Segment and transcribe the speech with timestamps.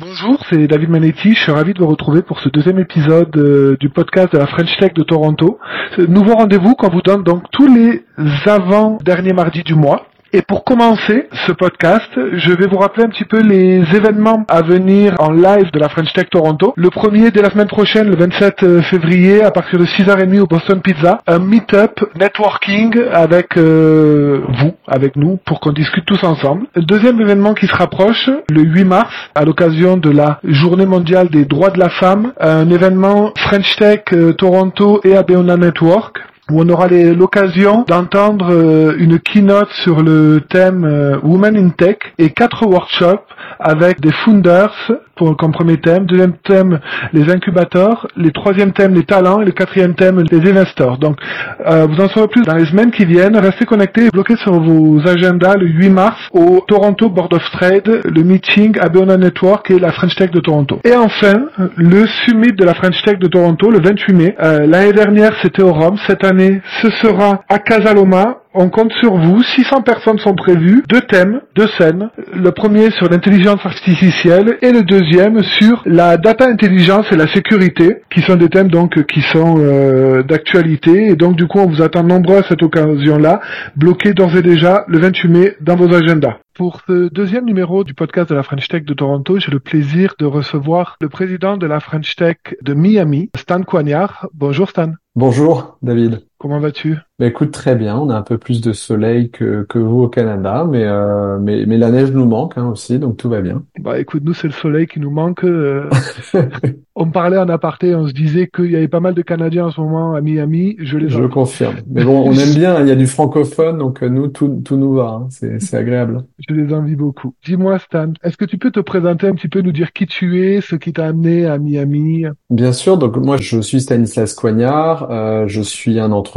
[0.00, 1.34] Bonjour, c'est David Manetti.
[1.34, 4.46] Je suis ravi de vous retrouver pour ce deuxième épisode euh, du podcast de la
[4.46, 5.58] French Tech de Toronto.
[5.98, 8.04] Nouveau rendez-vous qu'on vous donne donc tous les
[8.46, 10.06] avant-derniers mardis du mois.
[10.34, 14.60] Et pour commencer ce podcast, je vais vous rappeler un petit peu les événements à
[14.60, 16.74] venir en live de la French Tech Toronto.
[16.76, 20.82] Le premier dès la semaine prochaine, le 27 février, à partir de 6h30 au Boston
[20.82, 26.66] Pizza, un meet-up networking avec euh, vous, avec nous, pour qu'on discute tous ensemble.
[26.74, 31.30] Le deuxième événement qui se rapproche, le 8 mars, à l'occasion de la Journée mondiale
[31.30, 36.18] des droits de la femme, un événement French Tech euh, Toronto et Abeona Network
[36.50, 41.98] où on aura l'occasion d'entendre euh, une keynote sur le thème euh, Women in Tech
[42.18, 43.24] et quatre workshops
[43.58, 44.74] avec des founders
[45.16, 46.78] pour, comme premier thème, deuxième thème
[47.12, 50.98] les incubateurs, les troisième thème les talents et le quatrième thème les investors.
[50.98, 51.18] Donc
[51.66, 53.36] euh, vous en saurez plus dans les semaines qui viennent.
[53.36, 58.02] Restez connectés et bloquez sur vos agendas le 8 mars au Toronto Board of Trade,
[58.04, 60.80] le meeting Abeona Network et la French Tech de Toronto.
[60.84, 64.36] Et enfin, le summit de la French Tech de Toronto le 28 mai.
[64.38, 68.38] L'année dernière c'était au Rome, cette année ce sera à Casaloma.
[68.54, 69.42] On compte sur vous.
[69.42, 70.82] 600 personnes sont prévues.
[70.88, 72.10] Deux thèmes, deux scènes.
[72.32, 78.02] Le premier sur l'intelligence artificielle et le deuxième sur la data intelligence et la sécurité,
[78.10, 81.08] qui sont des thèmes donc qui sont euh, d'actualité.
[81.08, 83.40] Et donc du coup, on vous attend nombreux à cette occasion-là.
[83.76, 86.38] Bloquez d'ores et déjà le 28 mai dans vos agendas.
[86.54, 90.14] Pour ce deuxième numéro du podcast de la French Tech de Toronto, j'ai le plaisir
[90.18, 94.26] de recevoir le président de la French Tech de Miami, Stan Coignard.
[94.34, 94.92] Bonjour Stan.
[95.14, 96.27] Bonjour David.
[96.40, 96.96] Comment vas-tu?
[97.18, 97.98] Bah, Écoute, très bien.
[97.98, 101.66] On a un peu plus de soleil que, que vous au Canada, mais, euh, mais,
[101.66, 103.64] mais la neige nous manque hein, aussi, donc tout va bien.
[103.80, 105.42] Bah écoute, nous c'est le soleil qui nous manque.
[105.42, 105.90] Euh.
[106.94, 109.70] on parlait en aparté, on se disait qu'il y avait pas mal de Canadiens en
[109.72, 110.76] ce moment à Miami.
[110.78, 111.74] Je les Je confirme.
[111.90, 114.76] Mais bon, on aime bien, il y a du francophone, donc euh, nous, tout, tout
[114.76, 115.22] nous va.
[115.22, 115.28] Hein.
[115.30, 116.22] C'est agréable.
[116.48, 117.34] Je les envie beaucoup.
[117.44, 120.40] Dis-moi Stan, est-ce que tu peux te présenter un petit peu, nous dire qui tu
[120.44, 122.26] es, ce qui t'a amené à Miami?
[122.48, 126.27] Bien sûr, donc moi je suis Stanislas Coignard, euh, je suis un entrepreneur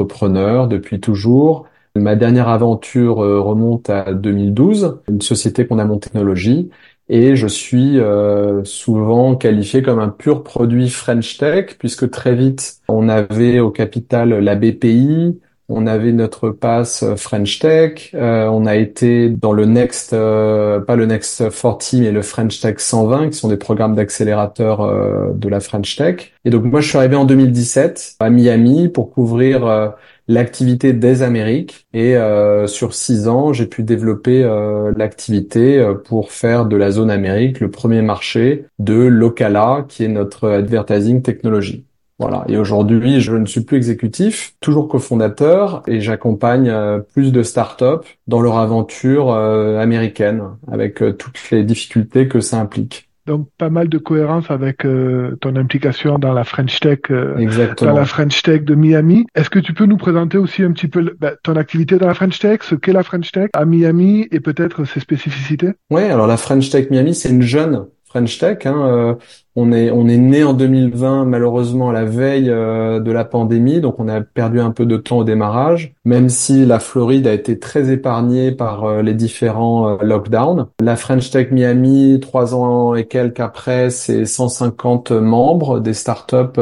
[0.68, 1.68] depuis toujours.
[1.96, 6.70] Ma dernière aventure euh, remonte à 2012, une société qu'on a montée technologie,
[7.10, 12.78] et je suis euh, souvent qualifié comme un pur produit French Tech, puisque très vite
[12.88, 15.40] on avait au capital la BPI,
[15.72, 21.06] on avait notre passe French Tech, euh, on a été dans le Next, pas le
[21.06, 25.96] Next 40, mais le French Tech 120, qui sont des programmes d'accélérateur de la French
[25.96, 26.32] Tech.
[26.46, 29.96] Et donc moi je suis arrivé en 2017 à Miami pour couvrir
[30.32, 36.32] l'activité des Amériques et euh, sur six ans, j'ai pu développer euh, l'activité euh, pour
[36.32, 41.86] faire de la zone Amérique le premier marché de Locala, qui est notre advertising technologie.
[42.22, 42.46] Voilà.
[42.48, 46.74] Et aujourd'hui, je ne suis plus exécutif, toujours cofondateur, et j'accompagne
[47.14, 53.12] plus de startups dans leur aventure américaine, avec toutes les difficultés que ça implique.
[53.28, 57.36] Donc pas mal de cohérence avec euh, ton implication dans la French Tech, euh,
[57.80, 59.26] dans la French Tech de Miami.
[59.36, 62.16] Est-ce que tu peux nous présenter aussi un petit peu ben, ton activité dans la
[62.16, 65.70] French Tech, ce qu'est la French Tech à Miami et peut-être ses spécificités?
[65.92, 68.66] Oui, alors la French Tech Miami, c'est une jeune French Tech.
[68.66, 69.16] Hein, euh,
[69.56, 73.82] on est on est né en 2020 malheureusement à la veille euh, de la pandémie,
[73.82, 75.94] donc on a perdu un peu de temps au démarrage.
[76.04, 81.32] Même si la Floride a été très épargnée par euh, les différents lockdowns, la French
[81.32, 86.60] Tech Miami, trois ans et quelques après, c'est 150 membres, des startups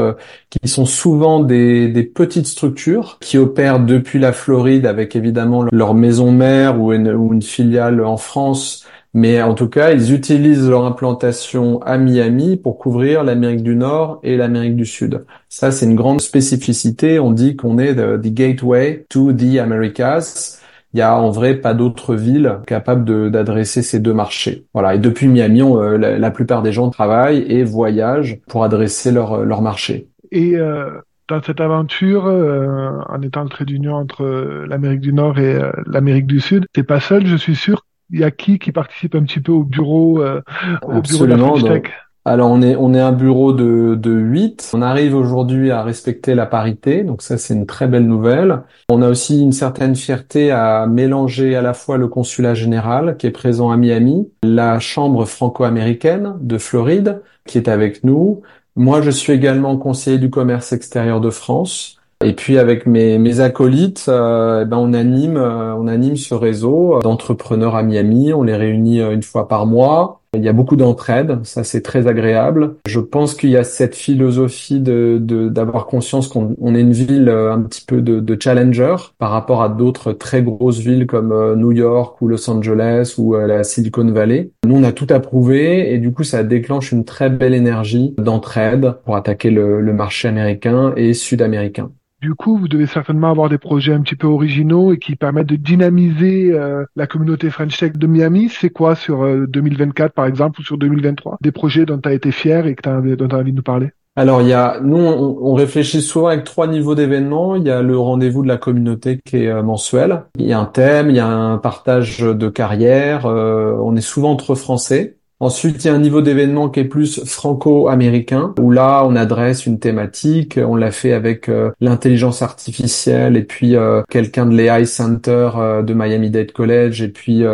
[0.49, 5.93] qui sont souvent des, des petites structures qui opèrent depuis la Floride avec évidemment leur
[5.93, 10.69] maison mère ou une, ou une filiale en France mais en tout cas, ils utilisent
[10.69, 15.25] leur implantation à Miami pour couvrir l'Amérique du Nord et l'Amérique du Sud.
[15.49, 17.19] Ça, c'est une grande spécificité.
[17.19, 20.59] On dit qu'on est the, gateway to the Americas.
[20.93, 24.65] Il y a en vrai pas d'autres villes capables d'adresser ces deux marchés.
[24.73, 24.95] Voilà.
[24.95, 29.61] Et depuis Miami, euh, la, plupart des gens travaillent et voyagent pour adresser leur, leur
[29.61, 30.07] marché.
[30.31, 30.89] Et euh,
[31.27, 36.27] dans cette aventure, euh, en étant le trait d'union entre l'Amérique du Nord et l'Amérique
[36.27, 39.23] du Sud, t'es pas seul, je suis sûr il y a qui qui participe un
[39.23, 40.41] petit peu au bureau, euh,
[40.83, 41.83] au bureau de la French Tech
[42.25, 44.71] alors on est on est un bureau de de 8.
[44.73, 48.61] On arrive aujourd'hui à respecter la parité, donc ça c'est une très belle nouvelle.
[48.89, 53.25] On a aussi une certaine fierté à mélanger à la fois le consulat général qui
[53.25, 58.41] est présent à Miami, la chambre franco-américaine de Floride qui est avec nous.
[58.75, 61.98] Moi je suis également conseiller du commerce extérieur de France.
[62.21, 66.33] Et puis avec mes, mes acolytes, euh, eh ben on anime euh, on anime ce
[66.33, 68.33] réseau d'entrepreneurs à Miami.
[68.33, 70.19] On les réunit euh, une fois par mois.
[70.35, 72.75] Il y a beaucoup d'entraide, ça c'est très agréable.
[72.85, 75.17] Je pense qu'il y a cette philosophie de
[75.49, 79.63] d'avoir conscience qu'on on est une ville un petit peu de, de challenger par rapport
[79.63, 84.51] à d'autres très grosses villes comme New York ou Los Angeles ou la Silicon Valley.
[84.67, 88.97] Nous on a tout approuvé et du coup ça déclenche une très belle énergie d'entraide
[89.05, 91.89] pour attaquer le, le marché américain et sud-américain.
[92.21, 95.47] Du coup, vous devez certainement avoir des projets un petit peu originaux et qui permettent
[95.47, 98.49] de dynamiser euh, la communauté French Tech de Miami.
[98.49, 102.13] C'est quoi sur 2024 euh, par exemple ou sur 2023 Des projets dont tu as
[102.13, 103.91] été fier et que dont tu as envie de nous parler?
[104.17, 107.55] Alors, il y a, nous, on, réfléchit souvent avec trois niveaux d'événements.
[107.55, 110.23] Il y a le rendez-vous de la communauté qui est euh, mensuel.
[110.37, 113.25] Il y a un thème, il y a un partage de carrière.
[113.27, 115.18] on est souvent entre Français.
[115.41, 119.65] Ensuite, il y a un niveau d'événement qui est plus franco-américain, où là, on adresse
[119.65, 120.59] une thématique.
[120.61, 125.81] On l'a fait avec euh, l'intelligence artificielle et puis euh, quelqu'un de l'AI Center euh,
[125.81, 127.45] de Miami-Dade College et puis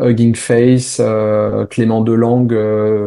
[0.00, 1.02] Hugging Face,
[1.68, 2.56] Clément Delangue,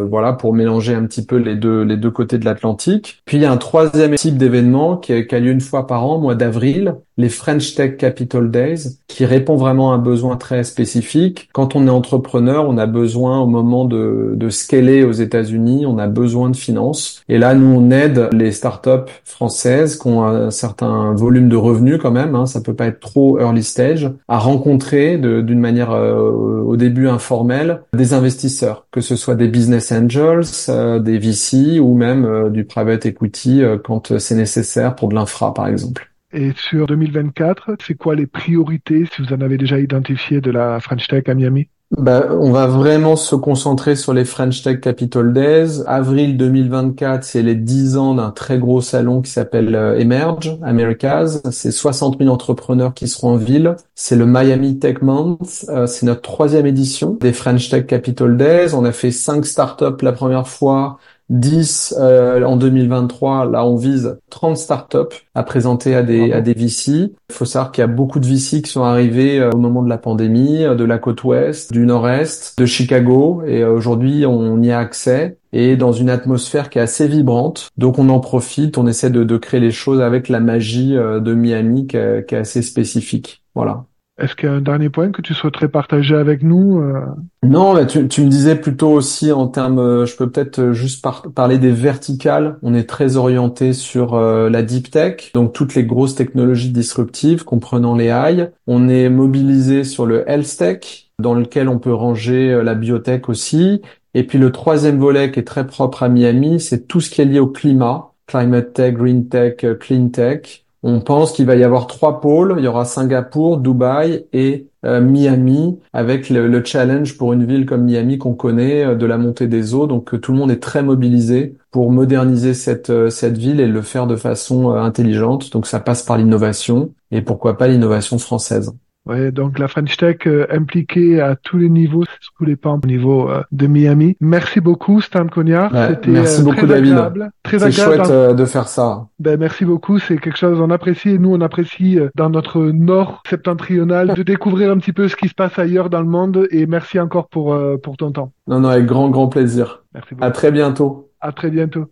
[0.08, 3.24] voilà, pour mélanger un petit peu les deux les deux côtés de l'Atlantique.
[3.26, 6.06] Puis il y a un troisième type d'événement qui, qui a lieu une fois par
[6.06, 10.64] an, mois d'avril, les French Tech Capital Days, qui répond vraiment à un besoin très
[10.64, 11.50] spécifique.
[11.54, 15.98] Quand on est entrepreneur, on a besoin au moment de, de scaler aux États-Unis, on
[15.98, 17.24] a besoin de finances.
[17.30, 22.00] Et là, nous, on aide les startups françaises qui ont un certain volume de revenus
[22.02, 26.62] quand même, hein, ça peut pas être trop early stage, à rencontrer d'une manière euh,
[26.62, 31.96] au début informelle des investisseurs, que ce soit des business angels, euh, des VC ou
[31.96, 36.12] même euh, du private equity quand c'est nécessaire pour de l'infra, par exemple.
[36.34, 40.80] Et sur 2024, c'est quoi les priorités, si vous en avez déjà identifié, de la
[40.80, 41.70] French Tech à Miami?
[41.92, 45.84] Bah, on va vraiment se concentrer sur les French Tech Capital Days.
[45.88, 51.40] Avril 2024, c'est les 10 ans d'un très gros salon qui s'appelle euh, Emerge Americas.
[51.50, 53.78] C'est 60 000 entrepreneurs qui seront en ville.
[53.96, 55.66] C'est le Miami Tech Month.
[55.70, 58.74] Euh, c'est notre troisième édition des French Tech Capital Days.
[58.74, 60.98] On a fait cinq startups la première fois.
[61.30, 63.50] 10 euh, en 2023.
[63.50, 67.14] Là, on vise 30 startups à présenter à des, à des VC.
[67.30, 69.84] Il faut savoir qu'il y a beaucoup de VC qui sont arrivés euh, au moment
[69.84, 73.44] de la pandémie, euh, de la côte ouest, du nord-est, de Chicago.
[73.46, 77.70] Et aujourd'hui, on y a accès et dans une atmosphère qui est assez vibrante.
[77.78, 81.34] Donc on en profite, on essaie de, de créer les choses avec la magie de
[81.34, 83.44] Miami qui est, qui est assez spécifique.
[83.56, 83.86] Voilà.
[84.20, 87.02] Est-ce qu'il y a un dernier point que tu souhaiterais partager avec nous euh
[87.44, 91.06] Non, mais tu, me disais plutôt aussi en termes, euh, je peux peut-être euh, juste
[91.36, 92.58] parler des verticales.
[92.64, 97.96] On est très orienté sur la deep tech, donc toutes les grosses technologies disruptives, comprenant
[97.96, 98.50] les AI.
[98.66, 103.82] On est mobilisé sur le health tech, dans lequel on peut ranger la biotech aussi.
[104.14, 107.22] Et puis le troisième volet qui est très propre à Miami, c'est tout ce qui
[107.22, 110.66] est lié au climat, climate tech, green tech, clean tech.
[110.84, 112.56] On pense qu'il va y avoir trois pôles.
[112.58, 117.84] Il y aura Singapour, Dubaï et euh, Miami, avec le, challenge pour une ville comme
[117.84, 119.88] Miami qu'on connaît euh, de la montée des eaux.
[119.88, 123.82] Donc euh, tout le monde est très mobilisé pour moderniser cette, cette ville et le
[123.82, 125.52] faire de façon intelligente.
[125.52, 128.72] Donc ça passe par l'innovation et pourquoi pas l'innovation française.
[129.08, 132.80] Ouais, donc la French Tech euh, impliquée à tous les niveaux, sur tous les pans
[132.84, 134.18] au niveau euh, de Miami.
[134.20, 135.72] Merci beaucoup Stan Cognard.
[135.88, 136.92] C'était merci euh, beaucoup très David.
[136.92, 139.08] Agréable, très C'est chouette de faire ça.
[139.20, 143.24] Ben merci beaucoup, c'est quelque chose qu'on apprécie et nous on apprécie dans notre nord
[143.28, 146.66] septentrional de découvrir un petit peu ce qui se passe ailleurs dans le monde et
[146.66, 148.32] merci encore pour pour ton temps.
[148.48, 149.84] Non non, avec grand grand plaisir.
[149.94, 150.26] Merci beaucoup.
[150.26, 151.10] À très bientôt.
[151.22, 151.88] À très bientôt.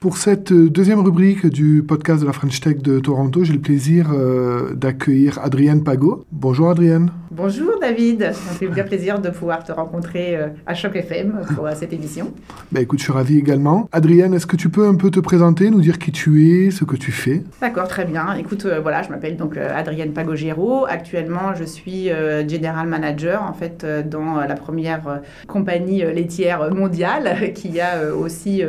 [0.00, 3.58] Pour cette euh, deuxième rubrique du podcast de la French Tech de Toronto, j'ai le
[3.58, 6.24] plaisir euh, d'accueillir Adrienne Pagot.
[6.30, 7.10] Bonjour Adrienne.
[7.32, 11.92] Bonjour David, fait bien plaisir de pouvoir te rencontrer euh, à Choc FM pour cette
[11.92, 12.32] émission.
[12.70, 13.88] Ben écoute, je suis ravi également.
[13.90, 16.84] Adrienne, est-ce que tu peux un peu te présenter, nous dire qui tu es, ce
[16.84, 17.42] que tu fais?
[17.60, 18.34] D'accord, très bien.
[18.34, 20.86] Écoute, voilà, je m'appelle donc Adrienne Pagot-Géraud.
[20.88, 22.08] Actuellement, je suis
[22.48, 28.62] General Manager en fait dans la première compagnie laitière mondiale qui a aussi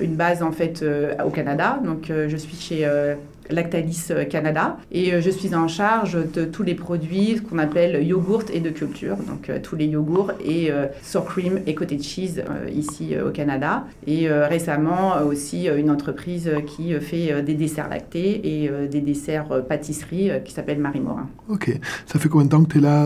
[0.00, 1.80] une base en fait euh, au Canada.
[1.84, 3.14] Donc, euh, je suis chez euh,
[3.50, 8.60] Lactalis Canada et je suis en charge de tous les produits qu'on appelle yogourt et
[8.60, 10.70] de culture, donc tous les yogourts et
[11.02, 13.84] sour cream et cottage cheese ici au Canada.
[14.06, 20.52] Et récemment aussi une entreprise qui fait des desserts lactés et des desserts pâtisserie qui
[20.52, 21.28] s'appelle Marie Morin.
[21.48, 21.70] Ok,
[22.06, 23.02] ça fait combien de temps que tu es là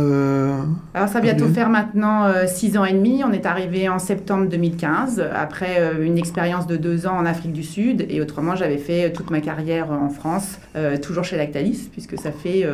[0.94, 3.22] Alors ça va bientôt faire maintenant six ans et demi.
[3.24, 7.62] On est arrivé en septembre 2015 après une expérience de deux ans en Afrique du
[7.62, 8.06] Sud.
[8.08, 10.27] Et autrement, j'avais fait toute ma carrière en France,
[10.76, 12.66] euh, toujours chez Lactalis, puisque ça fait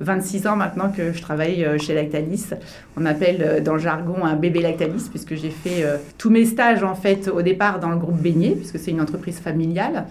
[0.00, 2.50] 26 euh, ans maintenant que je travaille euh, chez Lactalis.
[2.96, 5.84] On appelle dans le jargon un bébé Lactalis, puisque j'ai fait
[6.18, 9.38] tous mes stages en fait au départ dans le groupe Beignet, puisque c'est une entreprise
[9.38, 10.04] familiale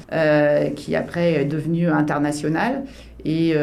[0.76, 2.84] qui après est devenue internationale.
[3.24, 3.56] Et,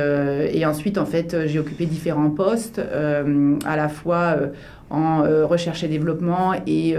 [0.64, 4.36] ensuite, en fait, j'ai occupé différents postes, à la fois
[4.90, 6.96] en recherche et développement et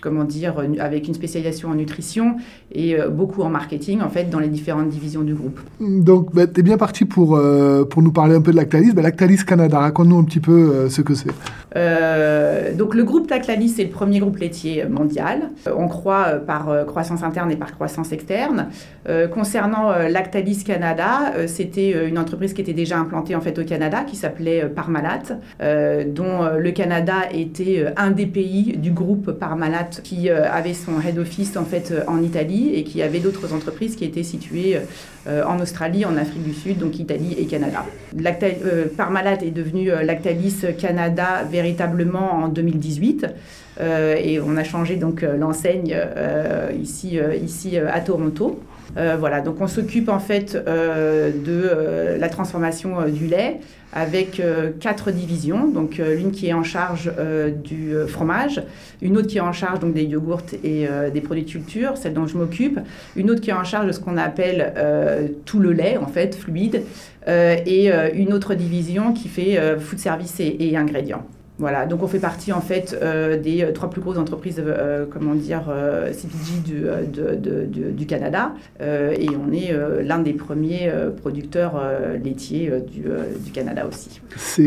[0.00, 2.36] comment dire avec une spécialisation en nutrition
[2.72, 5.60] et beaucoup en marketing en fait dans les différentes divisions du groupe.
[5.80, 7.40] Donc bah, tu es bien parti pour,
[7.90, 8.92] pour nous parler un peu de Lactalis.
[8.92, 11.30] Bah, Lactalis Canada, raconte-nous un petit peu ce que c'est.
[12.76, 15.50] donc le groupe Lactalis c'est le premier groupe laitier mondial.
[15.76, 18.68] on croit par croissance interne et par croissance externe.
[19.32, 24.16] concernant Lactalis Canada, c'était une entreprise qui était déjà implantée en fait au Canada qui
[24.16, 25.22] s'appelait Parmalat,
[25.60, 31.56] dont le Canada était un des pays du groupe Parmalat qui avait son head office
[31.56, 34.78] en fait en Italie et qui avait d'autres entreprises qui étaient situées
[35.26, 37.84] en Australie, en Afrique du Sud, donc Italie et Canada.
[38.96, 43.26] Parmalat est devenu Lactalis Canada véritablement en 2018.
[43.80, 45.96] et on a changé donc l'enseigne
[46.80, 48.60] ici, ici à Toronto.
[48.96, 53.60] Euh, voilà, donc on s'occupe en fait euh, de euh, la transformation du lait
[53.94, 54.42] avec
[54.80, 55.68] quatre divisions.
[55.68, 57.10] Donc l'une qui est en charge
[57.62, 58.62] du fromage,
[59.00, 62.26] une autre qui est en charge des yogourts et des produits de culture, celle dont
[62.26, 62.80] je m'occupe,
[63.16, 64.74] une autre qui est en charge de ce qu'on appelle
[65.44, 66.82] tout le lait en fait fluide,
[67.26, 71.24] et une autre division qui fait food service et ingrédients.
[71.58, 75.06] Voilà, donc on fait partie en fait euh, des euh, trois plus grosses entreprises, euh,
[75.08, 75.72] comment dire,
[76.12, 81.80] CPG du, du Canada, et on est l'un des premiers producteurs
[82.22, 84.20] laitiers du, Canada aussi.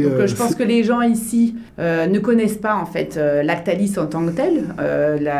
[0.03, 4.25] Donc je pense que les gens ici ne connaissent pas en fait Lactalis en tant
[4.25, 4.63] que tel,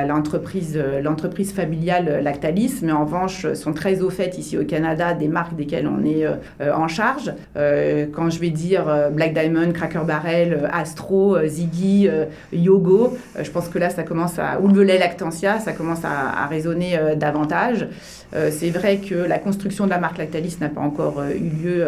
[0.08, 5.28] l'entreprise, l'entreprise familiale Lactalis, mais en revanche sont très au fait ici au Canada des
[5.28, 6.26] marques desquelles on est
[6.70, 7.34] en charge.
[7.56, 13.18] quand je vais dire Black Diamond, Cracker Barrel, Astro, euh, Ziggy, euh, Yogo.
[13.36, 14.60] Euh, je pense que là, ça commence à.
[14.62, 17.88] Ou le Lactantia, ça commence à, résonner davantage.
[18.32, 21.86] c'est vrai que la construction de la marque Lactalis n'a pas encore eu lieu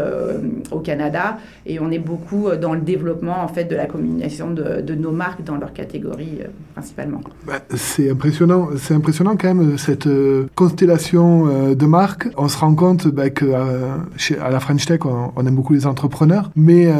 [0.71, 4.93] au Canada et on est beaucoup dans le développement en fait de la communication de,
[4.95, 6.39] nos marques dans leur catégorie
[6.73, 7.21] principalement.
[7.47, 10.09] Bah, c'est impressionnant, c'est impressionnant quand même cette
[10.55, 12.27] constellation de marques.
[12.37, 16.51] On se rend compte bah, que la French Tech on, on, aime beaucoup les entrepreneurs,
[16.55, 16.91] mais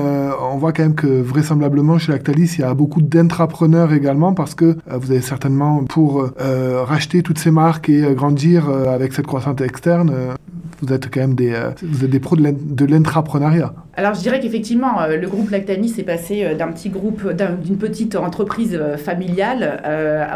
[0.51, 4.55] on voit quand même que vraisemblablement chez Lactalis il y a beaucoup d'intrapreneurs également parce
[4.55, 9.13] que euh, vous avez certainement pour euh, racheter toutes ces marques et euh, grandir avec
[9.13, 10.11] cette croissance externe,
[10.81, 13.73] vous êtes quand même des, vous êtes des pros de l'intrapreneuriat.
[13.95, 17.27] Alors je dirais qu'effectivement, le groupe Lactanis est passé d'un petit groupe,
[17.63, 19.81] d'une petite entreprise familiale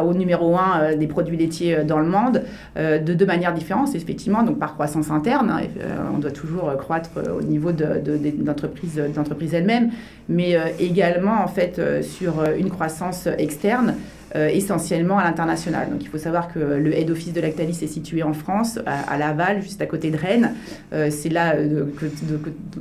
[0.04, 2.44] au numéro un des produits laitiers dans le monde,
[2.76, 5.50] de deux manières différentes, effectivement, donc par croissance interne.
[5.50, 5.68] Hein,
[6.14, 8.02] on doit toujours croître au niveau de,
[8.38, 9.92] d'entreprises elles-mêmes,
[10.28, 13.96] mais également en fait euh, sur euh, une croissance externe.
[14.36, 15.92] Euh, essentiellement à l'international.
[15.92, 19.18] Donc il faut savoir que le head office de Lactalis est situé en France, à,
[19.18, 20.54] Laval, juste à côté de Rennes.
[20.92, 22.06] c'est là que,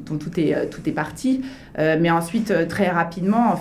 [0.06, 1.42] dont tout est, parti.
[1.78, 3.54] mais ensuite, très rapidement,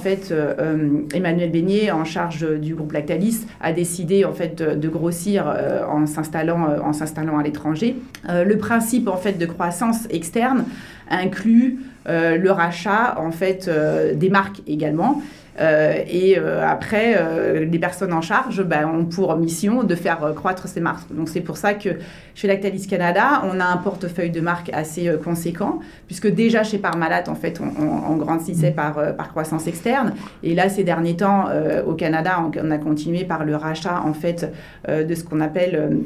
[1.13, 5.53] Emmanuel Beignet, en charge du groupe Lactalis, a décidé en fait de, grossir
[5.89, 7.98] en s'installant en s'installant à l'étranger.
[8.29, 10.65] le principe en fait de croissance externe
[11.11, 13.69] inclut le rachat en fait
[14.15, 15.21] des marques également.
[15.59, 20.33] Euh, et euh, après, euh, les personnes en charge ben, ont pour mission de faire
[20.35, 21.13] croître ces marques.
[21.13, 21.89] Donc c'est pour ça que
[22.35, 27.23] chez Lactalis Canada, on a un portefeuille de marques assez conséquent, puisque déjà chez Parmalat,
[27.27, 30.13] en fait, on, grandissait par, par croissance externe.
[30.41, 31.45] Et là, ces derniers temps,
[31.85, 34.51] au Canada, on, a continué par le rachat, en fait,
[34.87, 35.99] de ce qu'on appelle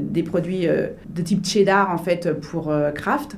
[0.00, 3.36] des produits de type cheddar, en fait, pour Kraft.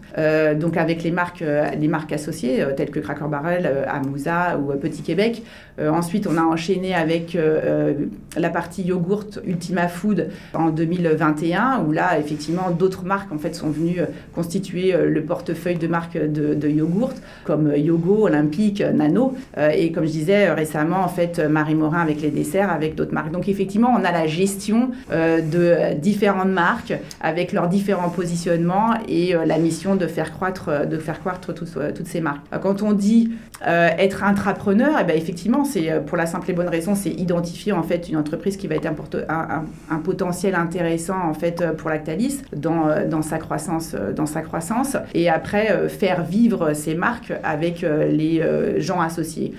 [0.58, 1.44] donc avec les marques,
[1.78, 5.42] les marques associées, telles que Cracker Barrel, Amouza ou Petit Québec
[5.80, 7.94] euh, ensuite, on a enchaîné avec euh, euh,
[8.36, 13.70] la partie yogourt Ultima Food en 2021, où là, effectivement, d'autres marques en fait sont
[13.70, 14.00] venues
[14.34, 17.12] constituer le portefeuille de marques de, de yogourt,
[17.44, 19.34] comme Yogo, Olympique, Nano,
[19.72, 23.32] et comme je disais récemment, en fait, Marie Morin avec les desserts, avec d'autres marques.
[23.32, 29.58] Donc, effectivement, on a la gestion de différentes marques avec leurs différents positionnements et la
[29.58, 32.46] mission de faire croître, de faire croître toutes ces marques.
[32.62, 36.68] Quand on dit être intrapreneur, eh ben, effectivement, c'est euh, pour la simple et bonne
[36.68, 41.60] raison, c'est identifier en fait une entreprise qui va être un, potentiel intéressant en fait
[41.60, 46.94] euh, pour Lactalis euh, dans sa croissance, dans sa croissance, et après faire vivre ces
[46.94, 48.42] marques avec les
[48.78, 49.54] gens associés.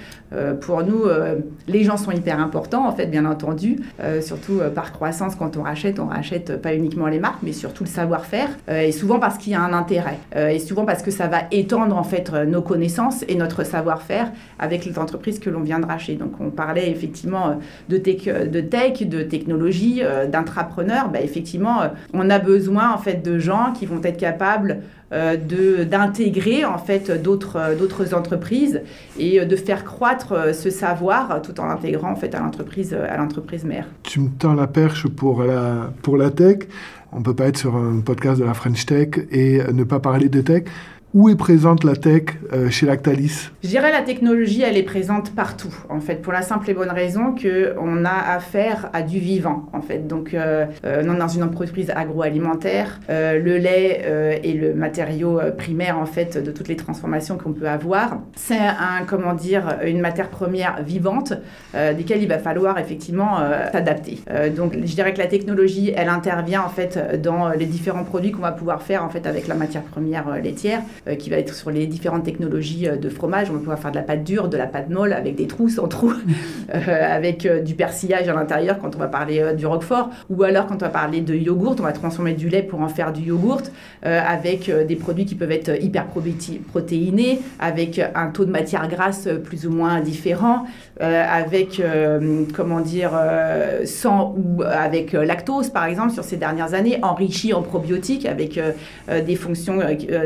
[0.61, 1.03] Pour nous,
[1.67, 3.77] les gens sont hyper importants en fait, bien entendu,
[4.21, 7.89] surtout par croissance quand on rachète, on rachète pas uniquement les marques, mais surtout le
[7.89, 11.43] savoir-faire, et souvent parce qu'il y a un intérêt, et souvent parce que ça va
[11.51, 15.85] étendre en fait nos connaissances et notre savoir-faire avec les entreprises que l'on vient de
[15.85, 16.15] racheter.
[16.15, 17.53] Donc on parlait effectivement euh,
[17.89, 21.09] de tech, euh, de, tech, de technologie, euh, d'intrapreneurs.
[21.09, 21.81] Bah, effectivement,
[22.13, 24.81] on a besoin en fait de gens qui vont être capables
[25.11, 28.81] d'intégrer en fait d'autres d'autres entreprises
[29.19, 33.65] et de faire croître ce savoir tout en l'intégrant en fait à l'entreprise à l'entreprise
[33.65, 33.85] mère.
[34.03, 36.59] Tu me tends la perche pour la pour la tech.
[37.11, 40.29] On peut pas être sur un podcast de la French Tech et ne pas parler
[40.29, 40.63] de tech.
[41.13, 43.49] Où est présente la tech euh, chez Lactalis?
[43.65, 46.89] Je dirais la technologie, elle est présente partout, en fait, pour la simple et bonne
[46.89, 50.07] raison qu'on a affaire à du vivant, en fait.
[50.07, 53.01] Donc, euh, euh, dans une entreprise agroalimentaire.
[53.09, 58.19] le lait est le matériau primaire, en fait, de toutes les transformations qu'on peut avoir.
[58.35, 61.33] C'est un, comment dire, une matière première vivante,
[61.73, 63.39] desquelles il va falloir effectivement
[63.71, 64.19] s'adapter.
[64.55, 68.41] donc, je dirais que la technologie, elle intervient, en fait, dans les différents produits qu'on
[68.41, 70.81] va pouvoir faire, en fait, avec la matière première laitière.
[71.07, 73.49] Euh, qui va être sur les différentes technologies euh, de fromage.
[73.49, 75.67] On va pouvoir faire de la pâte dure, de la pâte molle, avec des trous
[75.67, 76.13] sans trous,
[76.75, 80.75] euh, avec du persillage à l'intérieur quand on va parler du roquefort, ou alors quand
[80.75, 83.63] on va parler de yogourt, on va transformer du lait pour en faire du yogourt,
[84.03, 86.05] avec des produits qui peuvent être hyper
[86.69, 90.65] protéinés, avec un taux de matière grasse plus ou moins différent,
[90.99, 91.81] avec,
[92.53, 93.11] comment dire,
[93.85, 98.59] sans ou avec lactose par exemple sur ces dernières années, enrichi en probiotiques avec
[99.09, 99.79] des fonctions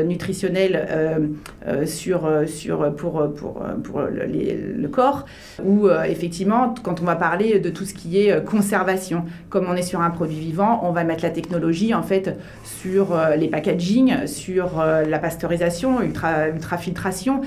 [0.04, 1.18] nutritionnelles euh,
[1.66, 5.26] euh, sur, euh, sur, pour, pour, pour le corps,
[5.64, 9.82] ou effectivement, quand on va parler de tout ce qui est conservation, comme on est
[9.82, 14.82] sur un produit vivant, on va mettre la technologie en fait sur les packaging, sur
[14.84, 17.40] la pasteurisation, ultra, ultrafiltration.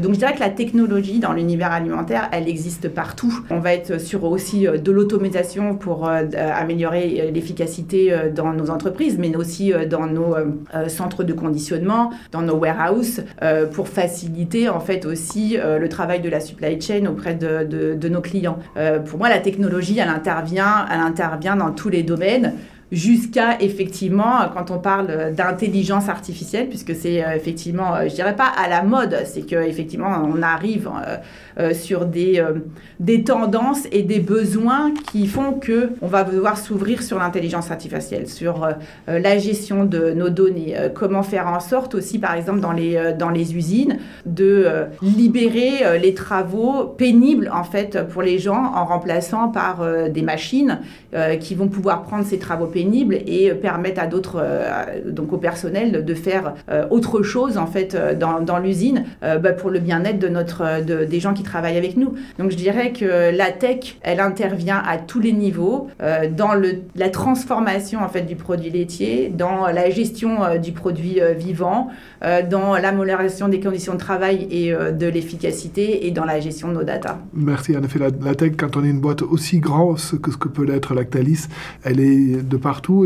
[0.00, 3.40] donc je dirais que la technologie dans l'univers alimentaire, elle existe partout.
[3.50, 9.72] On va être sur aussi de l'automatisation pour améliorer l'efficacité dans nos entreprises, mais aussi
[9.88, 10.34] dans nos
[10.88, 16.20] centres de conditionnement, dans nos warehouse euh, pour faciliter en fait aussi euh, le travail
[16.20, 18.58] de la supply chain auprès de, de, nos clients.
[18.76, 22.54] Euh, pour moi, la technologie, elle intervient, elle intervient dans tous les domaines
[22.92, 28.82] jusqu'à effectivement quand on parle d'intelligence artificielle puisque c'est effectivement je dirais pas à la
[28.82, 30.88] mode c'est que effectivement on arrive
[31.58, 32.52] euh, sur des, euh,
[33.00, 38.28] des tendances et des besoins qui font que on va devoir s'ouvrir sur l'intelligence artificielle,
[38.28, 38.72] sur euh,
[39.06, 43.30] la gestion de nos données, comment faire en sorte aussi, par exemple, dans les, dans
[43.30, 44.66] les usines, de
[45.00, 50.80] libérer les travaux pénibles, en fait, pour les gens en remplaçant par des machines
[51.40, 54.44] qui vont pouvoir prendre ces travaux pénibles et permettre à d'autres,
[55.06, 56.54] donc au personnel, de faire
[56.90, 61.34] autre chose, en fait, dans, l'usine bah, pour le bien-être de notre, de, des gens
[61.34, 62.14] qui travaillent avec nous.
[62.38, 66.82] Donc je dirais que la tech, elle intervient à tous les niveaux, euh, dans le,
[66.94, 71.88] la transformation en fait du produit laitier, dans la gestion euh, du produit euh, vivant,
[72.50, 76.82] dans l'amélioration des conditions de travail et de l'efficacité et dans la gestion de nos
[76.82, 77.20] data.
[77.34, 77.76] Merci.
[77.76, 80.64] En effet, la, tech, quand on est une boîte aussi grande que ce que peut
[80.64, 81.46] l'être Lactalis,
[81.84, 82.56] elle est de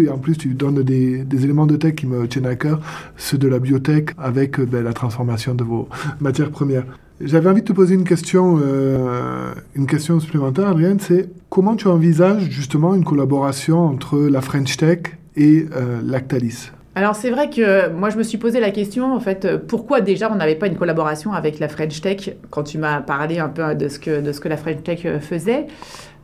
[0.00, 2.80] et en plus tu donnes des, éléments de tech qui me tiennent à cœur,
[3.16, 5.88] ceux de la biotech avec ben, la transformation de vos
[6.20, 6.84] matières premières.
[7.20, 11.86] J'avais envie de te poser une question, euh, une question supplémentaire, Adrienne, c'est comment tu
[11.88, 15.00] envisages justement une collaboration entre la French Tech
[15.36, 16.70] et euh, Lactalis?
[16.94, 20.30] Alors c'est vrai que moi je me suis posé la question en fait pourquoi déjà
[20.32, 23.76] on n'avait pas une collaboration avec la French Tech quand tu m'as parlé un peu
[23.76, 25.06] de ce que de ce que la French Tech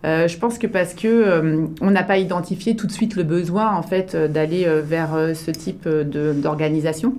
[0.07, 3.75] euh, je pense que parce que on n'a pas identifié tout de suite le besoin
[3.75, 7.15] en fait d'aller vers ce type d'organisation.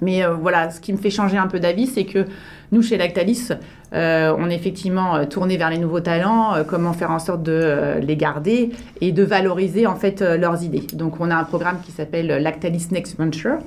[0.00, 2.24] Mais voilà, ce qui me fait changer un peu d'avis, c'est que
[2.72, 3.48] nous, chez Lactalis,
[3.92, 7.42] euh, on est effectivement euh, tourné vers les nouveaux talents, euh, comment faire en sorte
[7.42, 10.86] de les garder et de valoriser en fait leurs idées.
[10.92, 13.58] Donc on a un programme qui s'appelle Lactalis Next Venture,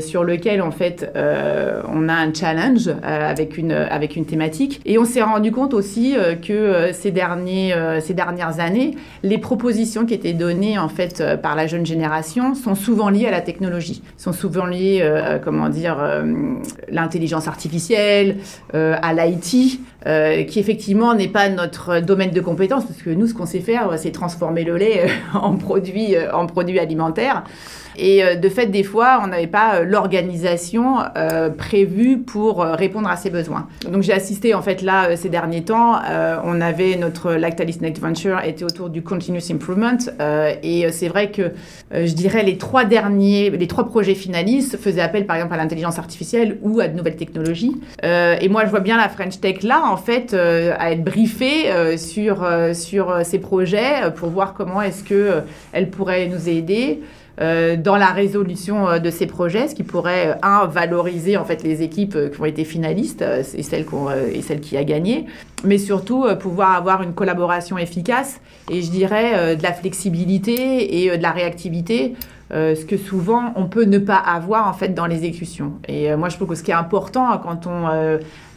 [0.00, 5.04] sur lequel en fait on a un challenge avec une avec une thématique et on
[5.04, 10.78] s'est rendu compte aussi que ces derniers ces dernières années, les propositions qui étaient données
[10.78, 15.08] en fait par la jeune génération sont souvent liées à la technologie, sont souvent liées
[15.44, 15.98] comment dire
[16.90, 18.36] l'intelligence artificielle,
[18.72, 19.59] à l'IT
[20.06, 23.60] euh, qui effectivement n'est pas notre domaine de compétence, parce que nous, ce qu'on sait
[23.60, 27.44] faire, c'est transformer le lait en produit, euh, en produit alimentaire.
[27.96, 33.08] Et euh, de fait, des fois, on n'avait pas euh, l'organisation euh, prévue pour répondre
[33.08, 33.68] à ces besoins.
[33.90, 35.98] Donc j'ai assisté en fait là ces derniers temps.
[36.44, 39.96] on avait notre Lactalis Next Venture était autour du continuous improvement
[40.62, 41.52] et c'est vrai que
[41.92, 45.98] je dirais les trois derniers, les trois projets finalistes faisaient appel par exemple à l'intelligence
[45.98, 47.76] artificielle ou à de nouvelles technologies.
[48.02, 52.46] et moi je vois bien la French Tech là en fait à être briefée sur
[52.74, 57.00] sur ces projets pour voir comment est-ce que elle pourrait nous aider.
[57.40, 61.44] Euh, dans la résolution euh, de ces projets, ce qui pourrait, euh, un, valoriser en
[61.44, 63.86] fait les équipes qui ont été finalistes et celles,
[64.32, 65.26] et celles qui a gagné,
[65.64, 71.22] mais surtout pouvoir avoir une collaboration efficace et je dirais de la flexibilité et de
[71.22, 72.14] la réactivité
[72.50, 75.72] ce que souvent on peut ne pas avoir en fait dans l'exécution.
[75.88, 77.86] Et moi je trouve que ce qui est important quand on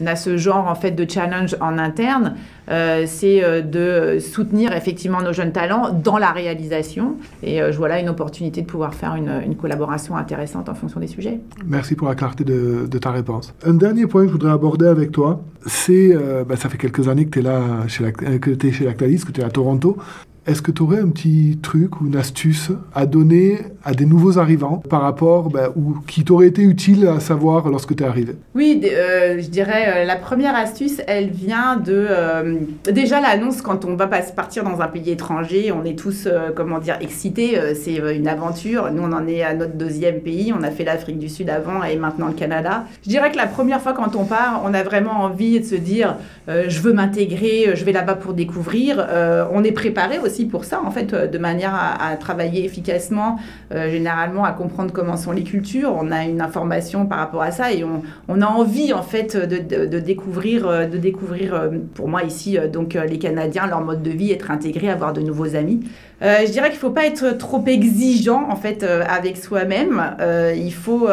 [0.05, 2.35] a ce genre en fait de challenge en interne,
[2.67, 7.17] c'est de soutenir effectivement nos jeunes talents dans la réalisation.
[7.43, 11.07] Et je vois là une opportunité de pouvoir faire une, collaboration intéressante en fonction des
[11.07, 11.39] sujets.
[11.65, 13.53] Merci pour la clarté de, ta réponse.
[13.65, 17.07] Un dernier point que je voudrais aborder avec toi, c'est, euh, bah, ça fait quelques
[17.07, 19.43] années que tu es là, chez la, que tu es chez Lactalis, que tu es
[19.43, 19.97] à Toronto.
[20.45, 24.39] Est-ce que tu aurais un petit truc ou une astuce à donner à des nouveaux
[24.39, 28.35] arrivants par rapport, ben, ou qui t'aurait été utile à savoir lorsque tu es arrivé?
[28.53, 32.55] Oui, euh, je dirais euh, la première astuce, elle vient de euh,
[32.91, 36.97] déjà l'annonce quand on va partir dans un pays étranger, on est tous comment dire
[36.99, 38.91] excités, c'est une aventure.
[38.91, 41.83] Nous, on en est à notre deuxième pays, on a fait l'Afrique du Sud avant
[41.83, 42.83] et maintenant le Canada.
[43.03, 45.75] Je dirais que la première fois quand on part, on a vraiment envie de se
[45.75, 49.05] dire je veux m'intégrer, je vais là-bas pour découvrir.
[49.53, 53.37] on est préparé aussi pour ça, en fait, euh, de manière à, travailler efficacement,
[53.73, 55.93] euh, généralement à comprendre comment sont les cultures.
[55.95, 59.99] On a une information par rapport à ça et on, a envie, en fait, de,
[59.99, 64.51] découvrir, de découvrir, euh, pour moi ici, donc les Canadiens, leur mode de vie, être
[64.51, 65.81] intégrés, avoir de nouveaux amis.
[66.21, 70.15] je dirais qu'il ne faut pas être trop exigeant en fait avec soi-même.
[70.55, 71.07] il faut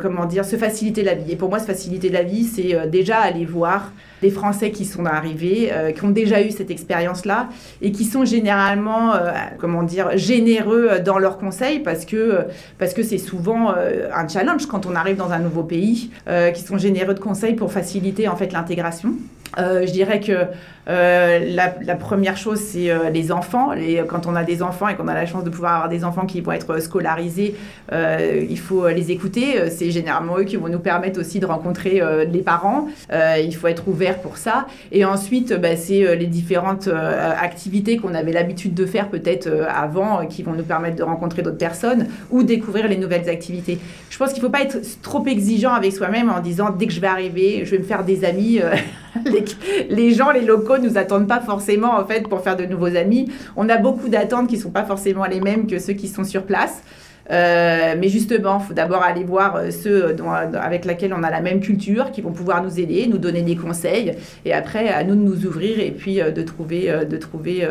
[0.00, 1.32] comment dire se faciliter la vie.
[1.32, 5.04] Et pour moi, se faciliter la vie, c'est déjà aller voir des Français qui sont
[5.04, 7.48] arrivés, euh, qui ont déjà eu cette expérience-là
[7.82, 12.44] et qui sont généralement, euh, comment dire, généreux dans leurs conseils parce que
[12.78, 16.10] parce que c'est souvent euh, un challenge quand on arrive dans un nouveau pays,
[16.54, 19.14] qui sont généreux de conseils pour faciliter en fait l'intégration.
[19.56, 20.46] je dirais que
[20.88, 23.72] euh, la, première chose, c'est euh, les enfants.
[23.72, 26.04] Les, quand on a des enfants et qu'on a la chance de pouvoir avoir des
[26.04, 27.56] enfants qui vont être scolarisés,
[27.92, 29.68] euh, il faut les écouter.
[29.70, 32.88] C'est généralement eux qui vont nous permettre aussi de rencontrer les parents.
[33.12, 34.66] il faut être ouvert pour ça.
[34.92, 40.42] Et ensuite, bah, c'est les différentes activités qu'on avait l'habitude de faire peut-être avant qui
[40.42, 43.78] vont nous permettre de rencontrer d'autres personnes ou découvrir les nouvelles activités.
[44.10, 46.92] Je pense qu'il ne faut pas être trop exigeant avec soi-même en disant dès que
[46.92, 48.60] je vais arriver, je vais me faire des amis.
[49.24, 49.44] les,
[49.88, 53.30] les gens, les locaux nous attendent pas forcément en fait pour faire de nouveaux amis.
[53.56, 56.44] On a beaucoup d'attentes qui sont pas forcément les mêmes que ceux qui sont sur
[56.44, 56.82] place.
[57.30, 61.30] Euh, mais justement, il faut d'abord aller voir euh, ceux dont, avec lesquels on a
[61.30, 64.12] la même culture, qui vont pouvoir nous aider, nous donner des conseils,
[64.44, 67.68] et après à nous de nous ouvrir et puis euh, de, trouver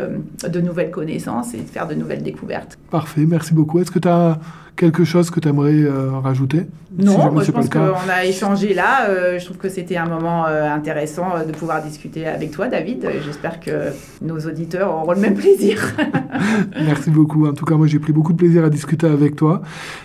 [0.48, 2.78] de nouvelles connaissances et de faire de nouvelles découvertes.
[2.90, 3.80] Parfait, merci beaucoup.
[3.80, 4.38] Est-ce que tu as
[4.76, 6.64] quelque chose que tu aimerais euh, rajouter?
[6.98, 9.10] Non, moi, je pense qu'on a échangé là.
[9.10, 13.06] Euh, je trouve que c'était un moment euh, intéressant de pouvoir discuter avec toi, David.
[13.26, 15.94] J'espère que nos auditeurs auront le même plaisir.
[16.74, 17.48] Merci beaucoup.
[17.48, 19.62] En tout cas, moi, j'ai pris beaucoup de plaisir à discuter avec toi.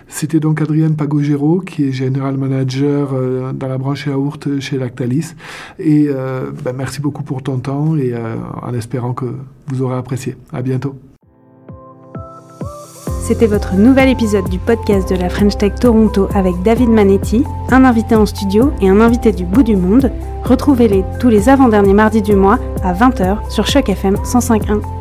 [0.08, 3.10] C'était donc Adrienne Pagogero, qui est General Manager
[3.54, 5.34] dans la branche yaourt chez Lactalis.
[5.78, 8.14] Et ben, merci beaucoup pour ton temps et
[8.62, 9.26] en espérant que
[9.68, 10.36] vous aurez apprécié.
[10.52, 10.98] À bientôt.
[13.20, 17.84] C'était votre nouvel épisode du podcast de la French Tech Toronto avec David Manetti, un
[17.84, 20.10] invité en studio et un invité du bout du monde.
[20.44, 24.99] Retrouvez-les tous les avant-derniers mardis du mois à 20h sur Choc FM 105.1.